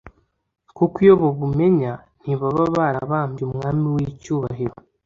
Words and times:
kuko 0.77 0.95
iyo 1.03 1.13
babumenya, 1.21 1.91
ntibaba 2.23 2.61
barabambye 2.75 3.41
Umwami 3.47 3.85
w’icyubahiro. 3.93 4.75